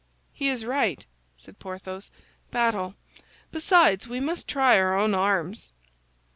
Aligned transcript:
"He 0.33 0.47
is 0.47 0.65
right," 0.65 1.05
said 1.37 1.59
Porthos; 1.59 2.09
"battle. 2.49 2.95
Besides, 3.51 4.07
we 4.07 4.19
must 4.19 4.47
try 4.47 4.75
our 4.79 4.97
own 4.97 5.13
arms." 5.13 5.73